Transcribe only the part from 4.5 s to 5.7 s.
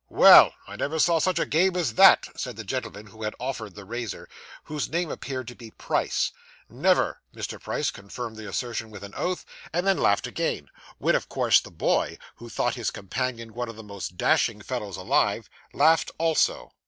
whose name appeared to be